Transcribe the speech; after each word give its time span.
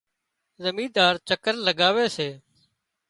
زمينۮار 0.63 1.15
چڪر 1.27 1.55
لڳاوي 1.65 2.07
سي 2.15 2.29